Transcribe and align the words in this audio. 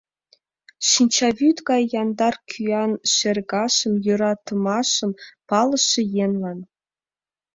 Шинчавӱд 0.89 1.57
гай 1.69 1.83
яндар 2.01 2.35
кӱан 2.49 2.91
шергашым— 3.15 3.93
Йӧратымашым 4.05 5.11
палыше 5.49 6.01
еҥлан. 6.23 6.59